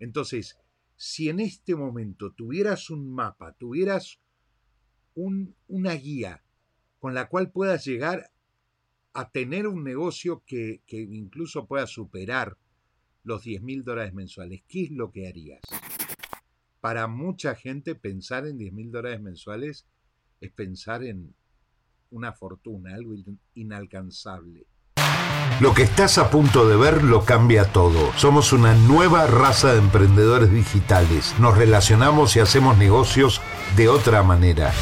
Entonces, 0.00 0.58
si 0.96 1.28
en 1.28 1.40
este 1.40 1.76
momento 1.76 2.32
tuvieras 2.32 2.90
un 2.90 3.10
mapa, 3.12 3.52
tuvieras 3.52 4.18
una 5.14 5.94
guía 5.94 6.42
con 6.98 7.14
la 7.14 7.28
cual 7.28 7.50
puedas 7.50 7.84
llegar 7.84 8.32
a 9.12 9.30
tener 9.30 9.66
un 9.66 9.84
negocio 9.84 10.42
que, 10.46 10.82
que 10.86 11.00
incluso 11.00 11.66
pueda 11.66 11.86
superar 11.86 12.56
los 13.22 13.44
10 13.44 13.62
mil 13.62 13.84
dólares 13.84 14.14
mensuales, 14.14 14.62
¿qué 14.66 14.84
es 14.84 14.90
lo 14.90 15.10
que 15.10 15.28
harías? 15.28 15.60
Para 16.80 17.06
mucha 17.06 17.54
gente 17.54 17.94
pensar 17.94 18.46
en 18.46 18.56
10 18.56 18.72
mil 18.72 18.90
dólares 18.90 19.20
mensuales 19.20 19.86
es 20.40 20.50
pensar 20.52 21.04
en 21.04 21.34
una 22.10 22.32
fortuna, 22.32 22.94
algo 22.94 23.14
inalcanzable. 23.54 24.66
Lo 25.60 25.74
que 25.74 25.82
estás 25.82 26.16
a 26.16 26.30
punto 26.30 26.66
de 26.66 26.76
ver 26.76 27.04
lo 27.04 27.26
cambia 27.26 27.66
todo. 27.66 28.12
Somos 28.16 28.54
una 28.54 28.72
nueva 28.72 29.26
raza 29.26 29.72
de 29.72 29.78
emprendedores 29.78 30.50
digitales. 30.50 31.34
Nos 31.38 31.58
relacionamos 31.58 32.34
y 32.34 32.40
hacemos 32.40 32.78
negocios 32.78 33.42
de 33.76 33.90
otra 33.90 34.22
manera. 34.22 34.72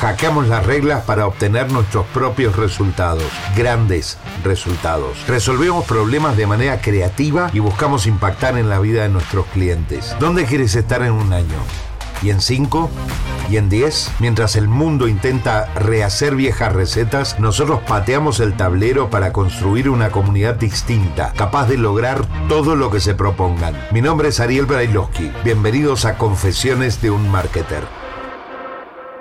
Hackeamos 0.00 0.48
las 0.48 0.66
reglas 0.66 1.04
para 1.04 1.28
obtener 1.28 1.70
nuestros 1.70 2.04
propios 2.06 2.56
resultados, 2.56 3.30
grandes 3.56 4.18
resultados. 4.42 5.24
Resolvemos 5.28 5.84
problemas 5.84 6.36
de 6.36 6.48
manera 6.48 6.80
creativa 6.80 7.50
y 7.52 7.60
buscamos 7.60 8.08
impactar 8.08 8.58
en 8.58 8.68
la 8.68 8.80
vida 8.80 9.04
de 9.04 9.10
nuestros 9.10 9.46
clientes. 9.46 10.16
¿Dónde 10.18 10.46
quieres 10.46 10.74
estar 10.74 11.02
en 11.02 11.12
un 11.12 11.32
año? 11.32 11.58
¿Y 12.24 12.30
en 12.30 12.40
5? 12.40 12.90
¿Y 13.50 13.58
en 13.58 13.68
10? 13.68 14.12
Mientras 14.18 14.56
el 14.56 14.66
mundo 14.66 15.08
intenta 15.08 15.66
rehacer 15.74 16.34
viejas 16.34 16.72
recetas, 16.72 17.38
nosotros 17.38 17.82
pateamos 17.86 18.40
el 18.40 18.56
tablero 18.56 19.10
para 19.10 19.30
construir 19.30 19.90
una 19.90 20.10
comunidad 20.10 20.54
distinta, 20.54 21.34
capaz 21.34 21.68
de 21.68 21.76
lograr 21.76 22.22
todo 22.48 22.76
lo 22.76 22.90
que 22.90 23.00
se 23.00 23.14
propongan. 23.14 23.74
Mi 23.92 24.00
nombre 24.00 24.28
es 24.28 24.40
Ariel 24.40 24.64
Brailovsky. 24.64 25.32
Bienvenidos 25.44 26.06
a 26.06 26.16
Confesiones 26.16 27.02
de 27.02 27.10
un 27.10 27.30
Marketer. 27.30 27.84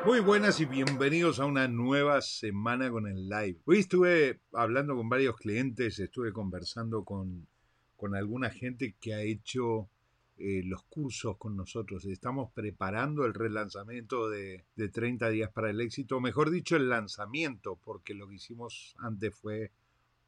Muy 0.05 0.21
buenas 0.21 0.61
y 0.61 0.65
bienvenidos 0.65 1.41
a 1.41 1.45
una 1.45 1.67
nueva 1.67 2.21
semana 2.21 2.89
con 2.89 3.05
el 3.05 3.27
live. 3.27 3.59
Hoy 3.65 3.79
estuve 3.79 4.39
hablando 4.53 4.95
con 4.95 5.09
varios 5.09 5.35
clientes, 5.35 5.99
estuve 5.99 6.31
conversando 6.31 7.03
con, 7.03 7.49
con 7.97 8.15
alguna 8.15 8.49
gente 8.49 8.95
que 9.01 9.13
ha 9.13 9.19
hecho 9.19 9.89
eh, 10.37 10.63
los 10.65 10.83
cursos 10.83 11.37
con 11.37 11.55
nosotros. 11.55 12.05
Estamos 12.05 12.51
preparando 12.53 13.25
el 13.25 13.33
relanzamiento 13.33 14.29
de, 14.29 14.65
30 14.75 15.29
días 15.29 15.51
para 15.51 15.69
el 15.69 15.79
éxito, 15.79 16.19
mejor 16.19 16.49
dicho, 16.49 16.75
el 16.75 16.89
lanzamiento, 16.89 17.79
porque 17.83 18.13
lo 18.13 18.27
que 18.27 18.35
hicimos 18.35 18.95
antes 18.99 19.35
fue 19.35 19.71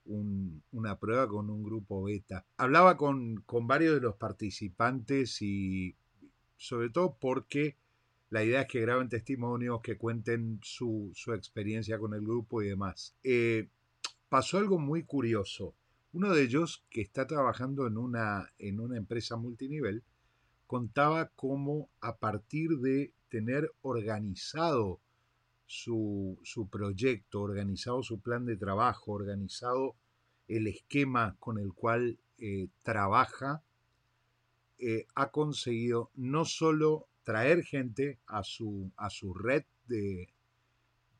una 0.06 1.00
prueba 1.00 1.28
con 1.28 1.50
un 1.50 1.64
grupo 1.64 2.04
beta. 2.04 2.46
Hablaba 2.58 2.96
con, 2.96 3.44
varios 3.64 3.96
de 3.96 4.02
los 4.02 4.16
participantes 4.16 5.42
y 5.42 5.96
sobre 6.56 6.92
todo 6.92 7.18
porque 7.20 7.76
la 8.30 8.44
idea 8.44 8.62
es 8.62 8.68
que 8.68 8.82
graben 8.82 9.10
testimonios, 9.10 9.82
que 9.82 9.98
cuenten 9.98 10.60
su, 10.62 11.12
experiencia 11.36 11.98
con 11.98 12.14
el 12.14 12.22
grupo 12.22 12.62
y 12.62 12.68
demás. 12.68 13.16
Eh, 13.24 13.70
pasó 14.30 14.60
algo 14.60 14.78
muy 14.78 15.04
curioso. 15.04 15.74
Uno 16.16 16.34
de 16.34 16.44
ellos, 16.44 16.82
que 16.90 17.02
está 17.02 17.28
trabajando 17.28 17.88
en 17.88 17.98
una, 17.98 18.50
en 18.58 18.80
una 18.80 18.96
empresa 18.96 19.36
multinivel, 19.36 20.02
contaba 20.66 21.30
cómo 21.36 21.90
a 22.00 22.16
partir 22.20 22.78
de 22.78 23.12
tener 23.28 23.70
organizado 23.82 25.02
su, 25.66 26.40
proyecto, 26.72 27.42
organizado 27.42 28.02
su 28.02 28.22
plan 28.22 28.46
de 28.46 28.56
trabajo, 28.56 29.12
organizado 29.12 29.98
el 30.48 30.68
esquema 30.68 31.36
con 31.38 31.60
el 31.60 31.74
cual 31.74 32.18
eh, 32.38 32.70
trabaja, 32.82 33.62
eh, 34.80 35.08
ha 35.16 35.32
conseguido 35.32 36.12
no 36.16 36.46
solo 36.46 37.10
traer 37.24 37.62
gente 37.66 38.20
a 38.26 38.44
su, 38.44 38.90
a 38.96 39.10
su 39.10 39.34
red 39.34 39.66
de, 39.88 40.30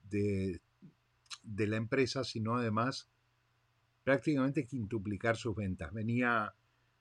de 0.08 1.68
la 1.68 1.76
empresa, 1.76 2.24
sino 2.24 2.56
además 2.56 3.10
prácticamente 4.06 4.68
quintuplicar 4.68 5.36
sus 5.36 5.56
ventas. 5.56 5.92
Venía 5.92 6.54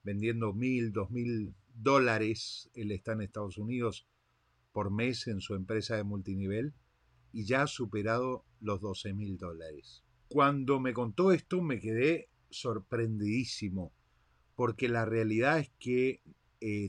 vendiendo 0.02 0.54
mil, 0.54 0.90
dos 0.90 1.10
mil 1.10 1.54
dólares, 1.74 2.70
él 2.74 2.90
está 2.90 3.12
en 3.12 3.20
Estados 3.20 3.58
Unidos 3.58 4.08
por 4.72 4.90
mes 4.90 5.28
en 5.28 5.40
su 5.40 5.54
empresa 5.54 5.96
de 5.96 6.02
multinivel 6.02 6.72
y 7.30 7.44
ya 7.44 7.62
ha 7.62 7.66
superado 7.66 8.44
los 8.60 8.80
12 8.80 9.12
mil 9.12 9.36
dólares. 9.36 10.02
Cuando 10.28 10.80
me 10.80 10.94
contó 10.94 11.30
esto 11.30 11.60
me 11.60 11.78
quedé 11.78 12.28
sorprendidísimo 12.48 13.92
porque 14.56 14.88
la 14.88 15.04
realidad 15.04 15.58
es 15.58 15.70
que 15.78 16.22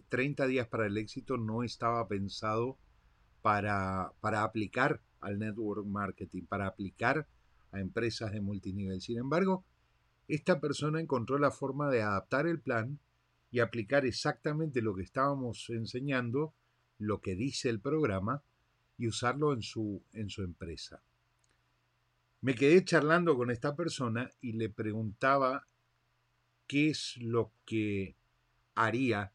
30 0.08 0.46
eh, 0.46 0.48
días 0.48 0.68
para 0.68 0.88
el 0.88 0.98
éxito 0.98 1.38
no 1.38 1.62
estaba 1.62 2.08
pensado 2.08 2.78
para, 3.42 4.14
para 4.22 4.44
aplicar 4.44 5.02
al 5.20 5.40
network 5.40 5.86
marketing, 5.86 6.44
para 6.44 6.68
aplicar 6.68 7.28
a 7.72 7.82
empresas 7.82 8.32
de 8.32 8.42
multinivel. 8.42 9.02
Sin 9.02 9.18
embargo, 9.18 9.66
esta 10.28 10.60
persona 10.60 11.00
encontró 11.00 11.38
la 11.38 11.52
forma 11.52 11.90
de 11.90 12.02
adaptar 12.02 12.48
el 12.48 12.60
plan 12.60 13.00
y 13.52 13.60
aplicar 13.60 14.06
exactamente 14.06 14.82
lo 14.82 14.96
que 14.96 15.04
estábamos 15.04 15.70
enseñando, 15.70 16.54
lo 16.98 17.22
que 17.22 17.36
dice 17.36 17.70
el 17.70 17.80
programa, 17.80 18.44
y 18.98 19.08
usarlo 19.08 19.54
en 19.54 19.62
su, 19.62 20.02
en 20.14 20.30
su 20.30 20.42
empresa. 20.42 21.02
Me 22.42 22.56
quedé 22.56 22.84
charlando 22.84 23.36
con 23.36 23.52
esta 23.52 23.76
persona 23.76 24.30
y 24.42 24.54
le 24.54 24.70
preguntaba 24.70 25.68
qué 26.68 26.90
es 26.90 27.18
lo 27.18 27.52
que 27.66 28.16
haría 28.76 29.32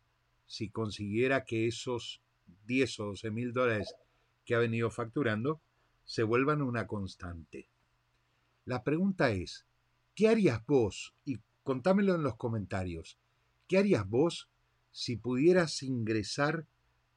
si 0.47 0.69
consiguiera 0.69 1.45
que 1.45 1.67
esos 1.67 2.21
10 2.67 3.01
o 3.01 3.05
12 3.07 3.31
mil 3.31 3.53
dólares 3.53 3.95
que 4.45 4.55
ha 4.55 4.59
venido 4.59 4.91
facturando 4.91 5.61
se 6.05 6.23
vuelvan 6.23 6.63
una 6.63 6.87
constante. 6.87 7.69
La 8.65 8.83
pregunta 8.83 9.31
es, 9.31 9.67
¿Qué 10.15 10.29
harías 10.29 10.65
vos? 10.67 11.15
Y 11.25 11.39
contámelo 11.63 12.15
en 12.15 12.23
los 12.23 12.37
comentarios. 12.37 13.19
¿Qué 13.69 13.79
harías 13.79 14.09
vos 14.09 14.49
si 14.91 15.17
pudieras 15.17 15.83
ingresar 15.83 16.67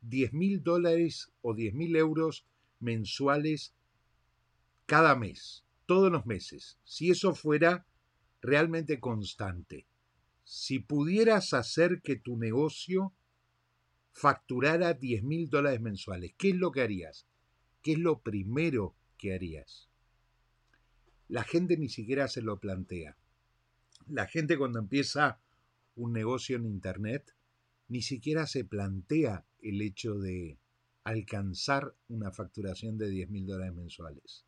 10 0.02 0.34
mil 0.34 0.64
dólares 0.64 1.32
o 1.42 1.54
10 1.54 1.74
mil 1.74 1.96
euros 1.96 2.46
mensuales 2.80 3.74
cada 4.86 5.16
mes, 5.16 5.66
todos 5.86 6.12
los 6.12 6.26
meses? 6.26 6.78
Si 6.84 7.10
eso 7.10 7.34
fuera 7.34 7.88
realmente 8.42 9.00
constante. 9.00 9.88
Si 10.44 10.80
pudieras 10.80 11.54
hacer 11.54 12.02
que 12.04 12.18
tu 12.18 12.38
negocio 12.38 13.14
facturara 14.12 14.94
10 14.94 15.24
mil 15.24 15.50
dólares 15.50 15.82
mensuales, 15.82 16.34
¿qué 16.38 16.50
es 16.50 16.56
lo 16.56 16.72
que 16.72 16.82
harías? 16.82 17.26
¿Qué 17.82 17.94
es 17.94 18.00
lo 18.00 18.22
primero 18.22 18.96
que 19.18 19.34
harías? 19.34 19.90
La 21.34 21.44
gente 21.44 21.78
ni 21.78 21.90
siquiera 21.90 22.28
se 22.28 22.44
lo 22.44 22.60
plantea. 22.60 23.18
La 24.08 24.28
gente 24.28 24.56
cuando 24.56 24.78
empieza 24.78 25.42
un 25.96 26.14
negocio 26.14 26.58
en 26.58 26.68
Internet 26.68 27.36
ni 27.88 28.04
siquiera 28.04 28.46
se 28.46 28.64
plantea 28.64 29.44
el 29.60 29.82
hecho 29.82 30.14
de 30.20 30.60
alcanzar 31.04 31.96
una 32.08 32.32
facturación 32.32 33.00
de 33.00 33.10
10 33.10 33.32
mil 33.32 33.48
dólares 33.48 33.74
mensuales. 33.74 34.46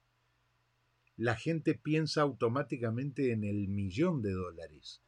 La 1.18 1.35
gente 1.35 1.73
piensa 1.73 2.22
automáticamente 2.22 3.31
en 3.31 3.46
el 3.46 3.67
millón 3.67 4.22
de 4.22 4.34
dólares, 4.34 5.02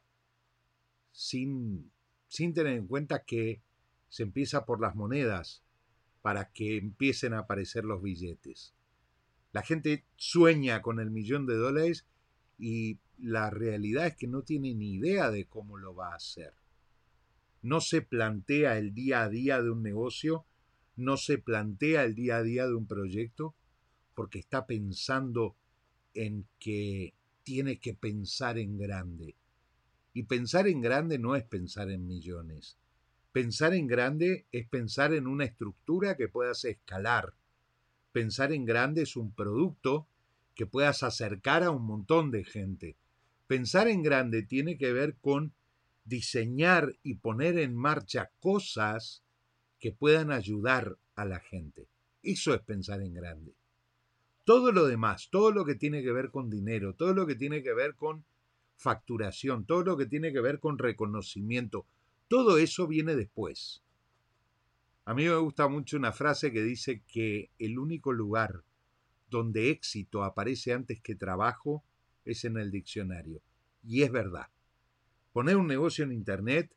sin, 1.12 1.92
sin 2.26 2.54
tener 2.54 2.72
en 2.72 2.88
cuenta 2.88 3.24
que 3.24 3.62
se 4.08 4.24
empieza 4.24 4.66
por 4.66 4.80
las 4.80 4.96
monedas 4.96 5.62
para 6.22 6.50
que 6.50 6.76
empiecen 6.76 7.34
a 7.34 7.38
aparecer 7.38 7.84
los 7.84 8.02
billetes. 8.02 8.74
La 9.52 9.62
gente 9.62 10.04
sueña 10.16 10.82
con 10.82 11.00
el 11.00 11.10
millón 11.10 11.46
de 11.46 11.56
dólares 11.56 12.06
y 12.58 12.98
la 13.18 13.50
realidad 13.50 14.06
es 14.06 14.16
que 14.16 14.26
no 14.26 14.42
tiene 14.42 14.74
ni 14.74 14.94
idea 14.94 15.30
de 15.30 15.46
cómo 15.46 15.78
lo 15.78 15.94
va 15.94 16.12
a 16.12 16.16
hacer. 16.16 16.52
No 17.62 17.80
se 17.80 18.02
plantea 18.02 18.78
el 18.78 18.94
día 18.94 19.22
a 19.22 19.28
día 19.28 19.62
de 19.62 19.70
un 19.70 19.82
negocio, 19.82 20.46
no 20.96 21.16
se 21.16 21.38
plantea 21.38 22.04
el 22.04 22.14
día 22.14 22.36
a 22.36 22.42
día 22.42 22.66
de 22.66 22.74
un 22.74 22.86
proyecto, 22.86 23.54
porque 24.14 24.38
está 24.38 24.66
pensando 24.66 25.56
en 26.14 26.46
que 26.58 27.14
tiene 27.42 27.78
que 27.78 27.94
pensar 27.94 28.58
en 28.58 28.76
grande. 28.76 29.36
Y 30.12 30.24
pensar 30.24 30.66
en 30.66 30.80
grande 30.80 31.18
no 31.18 31.36
es 31.36 31.44
pensar 31.44 31.90
en 31.90 32.06
millones. 32.06 32.76
Pensar 33.32 33.74
en 33.74 33.86
grande 33.86 34.46
es 34.50 34.66
pensar 34.68 35.14
en 35.14 35.26
una 35.26 35.44
estructura 35.44 36.16
que 36.16 36.28
puedas 36.28 36.64
escalar, 36.64 37.34
Pensar 38.12 38.52
en 38.52 38.64
grande 38.64 39.02
es 39.02 39.16
un 39.16 39.32
producto 39.32 40.06
que 40.54 40.66
puedas 40.66 41.02
acercar 41.02 41.62
a 41.62 41.70
un 41.70 41.84
montón 41.84 42.30
de 42.30 42.44
gente. 42.44 42.96
Pensar 43.46 43.88
en 43.88 44.02
grande 44.02 44.42
tiene 44.42 44.76
que 44.76 44.92
ver 44.92 45.16
con 45.20 45.52
diseñar 46.04 46.96
y 47.02 47.14
poner 47.14 47.58
en 47.58 47.76
marcha 47.76 48.30
cosas 48.40 49.22
que 49.78 49.92
puedan 49.92 50.32
ayudar 50.32 50.96
a 51.14 51.24
la 51.24 51.38
gente. 51.38 51.88
Eso 52.22 52.54
es 52.54 52.60
pensar 52.62 53.02
en 53.02 53.14
grande. 53.14 53.54
Todo 54.44 54.72
lo 54.72 54.86
demás, 54.86 55.28
todo 55.30 55.52
lo 55.52 55.64
que 55.64 55.74
tiene 55.74 56.02
que 56.02 56.12
ver 56.12 56.30
con 56.30 56.50
dinero, 56.50 56.94
todo 56.94 57.14
lo 57.14 57.26
que 57.26 57.34
tiene 57.34 57.62
que 57.62 57.74
ver 57.74 57.94
con 57.94 58.24
facturación, 58.76 59.66
todo 59.66 59.84
lo 59.84 59.96
que 59.96 60.06
tiene 60.06 60.32
que 60.32 60.40
ver 60.40 60.58
con 60.60 60.78
reconocimiento, 60.78 61.86
todo 62.28 62.58
eso 62.58 62.86
viene 62.86 63.14
después. 63.14 63.82
A 65.08 65.14
mí 65.14 65.24
me 65.24 65.36
gusta 65.36 65.68
mucho 65.68 65.96
una 65.96 66.12
frase 66.12 66.52
que 66.52 66.62
dice 66.62 67.02
que 67.08 67.50
el 67.58 67.78
único 67.78 68.12
lugar 68.12 68.62
donde 69.30 69.70
éxito 69.70 70.22
aparece 70.22 70.74
antes 70.74 71.00
que 71.00 71.14
trabajo 71.14 71.82
es 72.26 72.44
en 72.44 72.58
el 72.58 72.70
diccionario. 72.70 73.40
Y 73.82 74.02
es 74.02 74.12
verdad. 74.12 74.48
Poner 75.32 75.56
un 75.56 75.66
negocio 75.66 76.04
en 76.04 76.12
Internet 76.12 76.70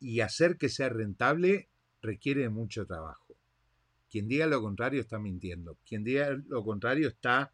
y 0.00 0.20
hacer 0.20 0.56
que 0.56 0.70
sea 0.70 0.88
rentable 0.88 1.68
requiere 2.00 2.48
mucho 2.48 2.86
trabajo. 2.86 3.36
Quien 4.08 4.26
diga 4.26 4.46
lo 4.46 4.62
contrario 4.62 5.02
está 5.02 5.18
mintiendo. 5.18 5.76
Quien 5.86 6.02
diga 6.02 6.30
lo 6.46 6.64
contrario 6.64 7.08
está 7.08 7.52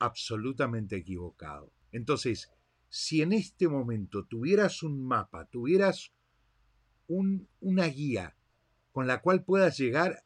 absolutamente 0.00 0.96
equivocado. 0.96 1.72
Entonces, 1.92 2.50
si 2.88 3.22
en 3.22 3.32
este 3.32 3.68
momento 3.68 4.24
tuvieras 4.24 4.82
un 4.82 5.06
mapa, 5.06 5.44
tuvieras 5.46 6.12
una 7.06 7.86
guía 7.86 8.34
con 8.94 9.08
la 9.08 9.20
cual 9.20 9.42
puedas 9.42 9.76
llegar 9.76 10.24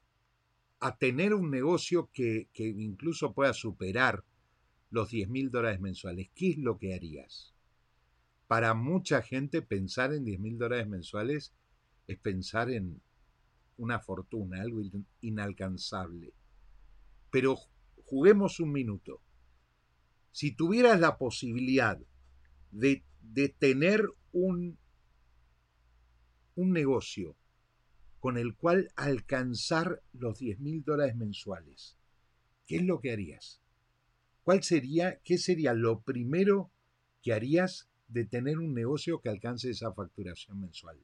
a 0.79 0.99
tener 0.99 1.33
un 1.33 1.51
negocio 1.51 2.11
que, 2.13 2.51
incluso 2.55 3.33
pueda 3.33 3.55
superar 3.55 4.25
los 4.91 5.09
10 5.09 5.31
mil 5.31 5.51
dólares 5.51 5.81
mensuales, 5.81 6.29
¿qué 6.35 6.51
es 6.51 6.59
lo 6.59 6.77
que 6.77 6.95
harías? 6.95 7.55
Para 8.47 8.75
mucha 8.75 9.23
gente 9.23 9.63
pensar 9.63 10.13
en 10.13 10.27
10 10.27 10.41
mil 10.41 10.59
dólares 10.59 10.87
mensuales 10.87 11.55
es 12.09 12.19
pensar 12.19 12.71
en 12.71 13.01
una 13.79 14.01
fortuna, 14.01 14.61
algo 14.61 14.83
inalcanzable. 15.23 16.35
Pero 17.31 17.57
juguemos 18.05 18.61
un 18.61 18.73
minuto. 18.73 19.23
Si 20.31 20.51
tuvieras 20.51 21.01
la 21.01 21.17
posibilidad 21.17 21.99
de, 22.71 23.03
de 23.23 23.49
tener 23.49 24.05
un, 24.33 24.77
un 26.55 26.73
negocio 26.75 27.38
con 28.21 28.37
el 28.37 28.55
cual 28.55 28.91
alcanzar 28.97 30.03
los 30.13 30.39
10 30.39 30.61
mil 30.61 30.83
dólares 30.83 31.17
mensuales, 31.17 31.97
¿qué 32.67 32.77
es 32.77 32.83
lo 32.85 33.01
que 33.01 33.13
harías? 33.13 33.61
¿Cuál 34.43 34.63
sería, 34.63 35.21
qué 35.25 35.39
sería 35.39 35.75
lo 35.75 36.01
primero 36.01 36.71
que 37.23 37.33
harías 37.33 37.89
de 38.09 38.25
tener 38.25 38.59
un 38.59 38.75
negocio 38.75 39.21
que 39.21 39.29
alcance 39.29 39.71
esa 39.71 39.93
facturación 39.93 40.61
mensual? 40.61 40.99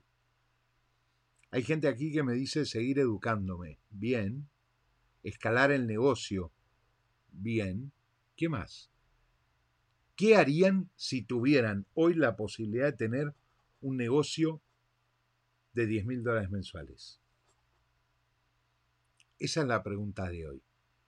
Hay 1.51 1.63
gente 1.63 1.87
aquí 1.87 2.11
que 2.11 2.25
me 2.25 2.33
dice 2.33 2.65
seguir 2.65 2.99
educándome. 2.99 3.79
Bien. 3.91 4.49
Escalar 5.23 5.71
el 5.71 5.87
negocio. 5.87 6.51
Bien. 7.31 7.93
¿Qué 8.35 8.49
más? 8.49 8.91
¿Qué 10.17 10.35
harían 10.35 10.91
si 10.97 11.23
tuvieran 11.23 11.87
hoy 11.95 12.15
la 12.15 12.35
posibilidad 12.35 12.87
de 12.87 12.97
tener 12.97 13.35
un 13.81 13.97
negocio 13.97 14.63
de 15.75 15.87
10 15.87 16.07
mil 16.07 16.23
dólares 16.23 16.51
mensuales? 16.51 17.21
Esa 19.39 19.61
es 19.63 19.67
la 19.67 19.83
pregunta 19.83 20.29
de 20.29 20.47
hoy. 20.47 20.63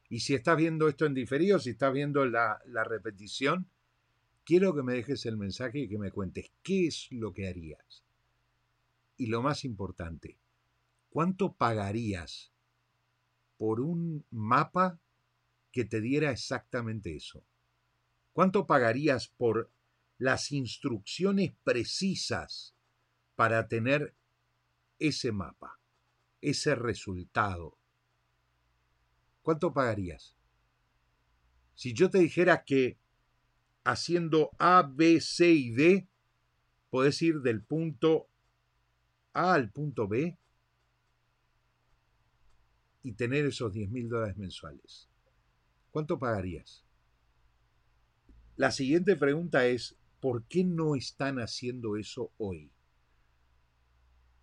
Y 0.08 0.20
si 0.20 0.34
estás 0.34 0.56
viendo 0.56 0.88
esto 0.88 1.06
en 1.06 1.14
diferido, 1.14 1.58
si 1.58 1.70
estás 1.70 1.92
viendo 1.92 2.26
la, 2.26 2.60
la 2.66 2.84
repetición, 2.84 3.68
quiero 4.44 4.74
que 4.74 4.82
me 4.82 4.94
dejes 4.94 5.26
el 5.26 5.36
mensaje 5.36 5.80
y 5.80 5.88
que 5.88 5.98
me 5.98 6.12
cuentes 6.12 6.50
qué 6.62 6.86
es 6.86 7.08
lo 7.10 7.32
que 7.32 7.48
harías. 7.48 8.04
Y 9.16 9.26
lo 9.26 9.42
más 9.42 9.64
importante, 9.64 10.38
¿cuánto 11.08 11.54
pagarías 11.54 12.52
por 13.56 13.80
un 13.80 14.24
mapa 14.30 15.00
que 15.72 15.84
te 15.84 16.00
diera 16.00 16.30
exactamente 16.30 17.16
eso? 17.16 17.42
¿Cuánto 18.32 18.66
pagarías 18.66 19.28
por 19.28 19.70
las 20.18 20.52
instrucciones 20.52 21.54
precisas 21.64 22.74
para 23.34 23.68
tener 23.68 24.14
ese 24.98 25.32
mapa, 25.32 25.78
ese 26.40 26.74
resultado? 26.74 27.78
¿Cuánto 29.42 29.72
pagarías? 29.72 30.36
Si 31.74 31.92
yo 31.92 32.10
te 32.10 32.18
dijera 32.18 32.64
que 32.64 32.98
haciendo 33.84 34.50
A, 34.58 34.82
B, 34.82 35.20
C 35.20 35.50
y 35.50 35.70
D, 35.72 36.08
puedes 36.90 37.20
ir 37.22 37.40
del 37.40 37.62
punto 37.62 38.28
A 39.32 39.54
al 39.54 39.70
punto 39.70 40.08
B 40.08 40.38
y 43.02 43.12
tener 43.12 43.46
esos 43.46 43.72
10 43.72 43.90
mil 43.90 44.08
dólares 44.08 44.36
mensuales. 44.36 45.08
¿Cuánto 45.92 46.18
pagarías? 46.18 46.84
La 48.56 48.70
siguiente 48.70 49.16
pregunta 49.16 49.66
es, 49.66 49.96
¿por 50.18 50.44
qué 50.44 50.64
no 50.64 50.96
están 50.96 51.38
haciendo 51.38 51.96
eso 51.96 52.32
hoy? 52.38 52.72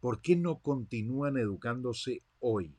¿Por 0.04 0.22
qué 0.22 0.36
no 0.36 0.60
continúan 0.60 1.38
educándose 1.38 2.22
hoy? 2.42 2.76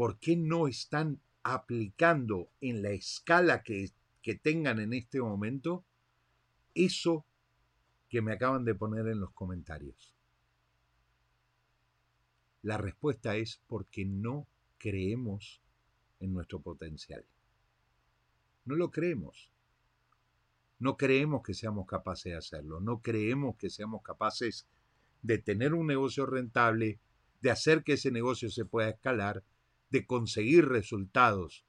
¿por 0.00 0.18
qué 0.18 0.34
no 0.34 0.66
están 0.66 1.20
aplicando 1.42 2.48
en 2.62 2.80
la 2.80 2.88
escala 2.88 3.62
que, 3.62 3.90
que 4.22 4.34
tengan 4.34 4.80
en 4.80 4.94
este 4.94 5.20
momento 5.20 5.84
eso 6.74 7.26
que 8.08 8.22
me 8.22 8.32
acaban 8.32 8.64
de 8.64 8.74
poner 8.74 9.08
en 9.08 9.20
los 9.20 9.30
comentarios? 9.32 10.14
La 12.62 12.78
respuesta 12.78 13.36
es 13.36 13.60
porque 13.66 14.06
no 14.06 14.46
creemos 14.78 15.60
en 16.18 16.32
nuestro 16.32 16.62
potencial. 16.62 17.26
No 18.64 18.76
lo 18.76 18.90
creemos. 18.90 19.50
No 20.78 20.96
creemos 20.96 21.42
que 21.42 21.52
seamos 21.52 21.86
capaces 21.86 22.32
de 22.32 22.38
hacerlo. 22.38 22.80
No 22.80 23.02
creemos 23.02 23.56
que 23.56 23.68
seamos 23.68 24.00
capaces 24.02 24.64
de 24.64 24.79
tener 25.38 25.74
un 25.74 25.86
negocio 25.86 26.26
rentable, 26.26 27.00
de 27.40 27.50
hacer 27.50 27.84
que 27.84 27.94
ese 27.94 28.10
negocio 28.10 28.50
se 28.50 28.64
pueda 28.64 28.90
escalar, 28.90 29.44
de 29.90 30.06
conseguir 30.06 30.68
resultados. 30.68 31.64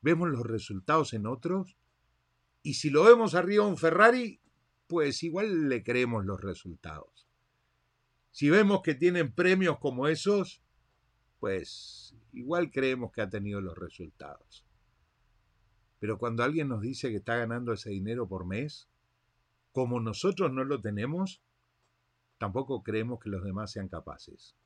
Vemos 0.00 0.28
los 0.28 0.46
resultados 0.46 1.12
en 1.14 1.26
otros 1.26 1.76
y 2.62 2.74
si 2.74 2.90
lo 2.90 3.04
vemos 3.04 3.34
arriba 3.34 3.66
un 3.66 3.76
Ferrari, 3.76 4.40
pues 4.86 5.22
igual 5.22 5.68
le 5.68 5.82
creemos 5.82 6.24
los 6.24 6.40
resultados. 6.40 7.28
Si 8.30 8.50
vemos 8.50 8.82
que 8.82 8.94
tienen 8.94 9.32
premios 9.32 9.78
como 9.78 10.08
esos, 10.08 10.62
pues 11.40 12.14
igual 12.32 12.70
creemos 12.70 13.12
que 13.12 13.22
ha 13.22 13.30
tenido 13.30 13.60
los 13.60 13.78
resultados. 13.78 14.66
Pero 15.98 16.18
cuando 16.18 16.42
alguien 16.42 16.68
nos 16.68 16.82
dice 16.82 17.10
que 17.10 17.16
está 17.16 17.36
ganando 17.36 17.72
ese 17.72 17.90
dinero 17.90 18.28
por 18.28 18.46
mes, 18.46 18.88
como 19.72 20.00
nosotros 20.00 20.52
no 20.52 20.64
lo 20.64 20.80
tenemos, 20.80 21.42
tampoco 22.38 22.82
creemos 22.82 23.20
que 23.20 23.30
los 23.30 23.44
demás 23.44 23.72
sean 23.72 23.88
capaces 23.88 24.56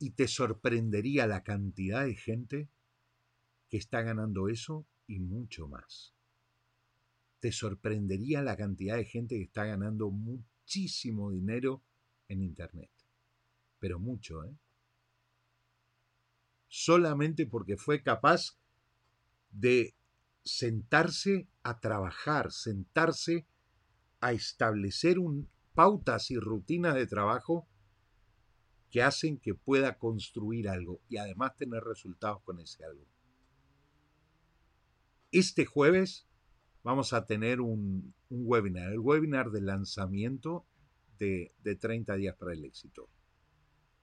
y 0.00 0.10
te 0.12 0.26
sorprendería 0.26 1.26
la 1.26 1.44
cantidad 1.44 2.06
de 2.06 2.14
gente 2.14 2.70
que 3.68 3.76
está 3.76 4.00
ganando 4.00 4.48
eso 4.48 4.86
y 5.06 5.20
mucho 5.20 5.68
más. 5.68 6.14
Te 7.38 7.52
sorprendería 7.52 8.42
la 8.42 8.56
cantidad 8.56 8.96
de 8.96 9.04
gente 9.04 9.36
que 9.36 9.44
está 9.44 9.66
ganando 9.66 10.10
muchísimo 10.10 11.30
dinero 11.30 11.82
en 12.28 12.42
Internet. 12.42 12.90
Pero 13.78 13.98
mucho, 13.98 14.42
¿eh? 14.44 14.56
Solamente 16.68 17.46
porque 17.46 17.76
fue 17.76 18.02
capaz 18.02 18.58
de 19.50 19.94
sentarse 20.44 21.46
a 21.62 21.78
trabajar, 21.78 22.52
sentarse 22.52 23.46
a 24.20 24.32
establecer 24.32 25.18
un, 25.18 25.50
pautas 25.74 26.30
y 26.30 26.38
rutinas 26.38 26.94
de 26.94 27.06
trabajo 27.06 27.68
que 28.90 29.02
hacen 29.02 29.38
que 29.38 29.54
pueda 29.54 29.98
construir 29.98 30.68
algo 30.68 31.00
y 31.08 31.16
además 31.16 31.56
tener 31.56 31.82
resultados 31.84 32.42
con 32.42 32.60
ese 32.60 32.84
algo. 32.84 33.06
Este 35.30 35.64
jueves 35.64 36.26
vamos 36.82 37.12
a 37.12 37.26
tener 37.26 37.60
un, 37.60 38.14
webinar, 38.30 38.92
el 38.92 38.98
webinar 38.98 39.50
de 39.50 39.60
lanzamiento 39.60 40.66
de, 41.18 41.54
de 41.62 41.76
30 41.76 42.16
días 42.16 42.36
para 42.36 42.52
el 42.52 42.64
éxito. 42.64 43.08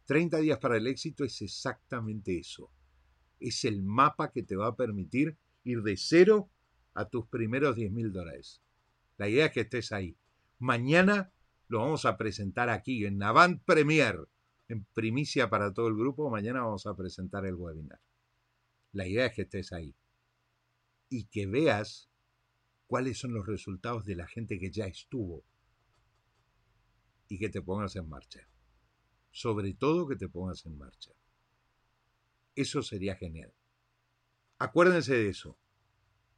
30 0.05 0.38
días 0.38 0.59
para 0.59 0.77
el 0.77 0.88
éxito 0.88 1.25
es 1.25 1.41
exactamente 1.41 2.38
eso. 2.39 2.71
Es 3.39 3.65
el 3.65 3.83
mapa 3.83 4.31
que 4.31 4.43
te 4.43 4.55
va 4.55 4.67
a 4.67 4.75
permitir 4.75 5.38
ir 5.65 5.81
de 5.81 5.97
cero 5.97 6.50
a 6.93 7.09
tus 7.09 7.27
primeros 7.27 7.75
10 7.75 7.91
mil 7.91 8.13
dólares. 8.13 8.62
La 9.17 9.27
idea 9.27 9.47
es 9.47 9.51
que 9.51 9.62
estés 9.62 9.91
ahí. 9.91 10.17
Mañana 10.59 11.31
lo 11.67 11.79
vamos 11.79 12.05
a 12.05 12.17
presentar 12.17 12.69
aquí 12.69 13.05
en 13.05 13.21
Avant 13.21 13.62
Premier 13.63 14.27
en 14.67 14.86
primicia 14.93 15.50
para 15.50 15.74
todo 15.74 15.88
el 15.88 15.95
grupo, 15.95 16.29
mañana 16.29 16.62
vamos 16.62 16.86
a 16.88 16.95
presentar 16.95 17.45
el 17.45 17.55
webinar. 17.55 18.01
La 18.91 19.07
idea 19.07 19.27
es 19.27 19.33
que 19.33 19.43
estés 19.43 19.71
ahí 19.71 19.95
y 21.09 21.25
que 21.25 21.47
veas 21.47 22.09
cuáles 22.86 23.17
son 23.17 23.33
los 23.33 23.45
resultados 23.45 24.05
de 24.05 24.15
la 24.15 24.27
gente 24.27 24.59
que 24.59 24.71
ya 24.71 24.86
estuvo 24.86 25.45
y 27.29 27.39
que 27.39 27.50
te 27.50 27.62
pongas 27.62 27.95
en 27.95 28.09
marcha. 28.09 28.50
Sobre 29.31 29.74
todo 29.74 30.07
que 30.07 30.15
te 30.15 30.27
pongas 30.27 30.65
en 30.65 30.77
marcha. 30.77 31.12
Eso 32.55 32.81
sería 32.81 33.15
genial. 33.15 33.53
Acuérdense 34.57 35.13
de 35.13 35.29
eso. 35.29 35.57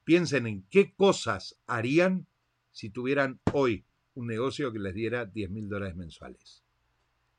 Piensen 0.03 0.47
en 0.47 0.63
qué 0.63 0.93
cosas 0.93 1.57
harían 1.65 2.27
si 2.71 2.89
tuvieran 2.89 3.39
hoy 3.53 3.85
un 4.19 4.27
negocio 4.27 4.71
que 4.71 4.79
les 4.79 4.93
diera 4.93 5.25
10 5.25 5.49
mil 5.49 5.69
dólares 5.69 5.95
mensuales 5.95 6.63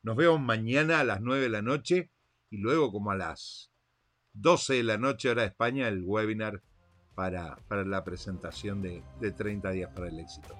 Nos 0.02 0.16
vemos 0.16 0.40
mañana 0.40 1.00
a 1.00 1.04
las 1.04 1.20
9 1.20 1.42
de 1.42 1.49
la 1.49 1.62
noche 1.62 2.10
y 2.50 2.56
luego 2.56 2.90
como 2.90 3.10
a 3.10 3.16
las 3.16 3.70
12 4.32 4.75
de 4.75 4.82
la 4.82 4.99
noche 4.99 5.28
hora 5.28 5.42
de 5.42 5.49
España 5.49 5.88
el 5.88 6.02
webinar 6.04 6.62
para, 7.14 7.56
para 7.68 7.84
la 7.84 8.02
presentación 8.02 8.80
de, 8.80 9.02
de 9.20 9.32
30 9.32 9.70
días 9.72 9.90
para 9.94 10.08
el 10.08 10.18
éxito. 10.18 10.56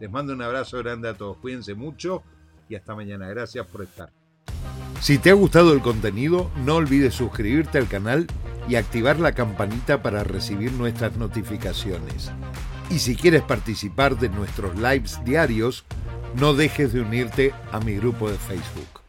Les 0.00 0.10
mando 0.10 0.32
un 0.32 0.42
abrazo 0.42 0.78
grande 0.78 1.08
a 1.08 1.14
todos, 1.14 1.36
cuídense 1.38 1.74
mucho 1.74 2.22
y 2.68 2.76
hasta 2.76 2.94
mañana. 2.94 3.28
Gracias 3.28 3.66
por 3.66 3.82
estar. 3.82 4.10
Si 5.00 5.18
te 5.18 5.30
ha 5.30 5.34
gustado 5.34 5.72
el 5.72 5.82
contenido, 5.82 6.50
no 6.64 6.76
olvides 6.76 7.14
suscribirte 7.14 7.78
al 7.78 7.88
canal 7.88 8.26
y 8.68 8.76
activar 8.76 9.18
la 9.18 9.32
campanita 9.32 10.02
para 10.02 10.24
recibir 10.24 10.72
nuestras 10.72 11.16
notificaciones. 11.16 12.30
Y 12.90 12.98
si 12.98 13.14
quieres 13.14 13.42
participar 13.42 14.18
de 14.18 14.28
nuestros 14.28 14.76
lives 14.76 15.20
diarios, 15.24 15.84
no 16.34 16.54
dejes 16.54 16.92
de 16.92 17.00
unirte 17.00 17.54
a 17.70 17.78
mi 17.78 17.94
grupo 17.94 18.28
de 18.28 18.36
Facebook. 18.36 18.99